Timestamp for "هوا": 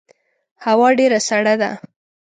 0.65-0.89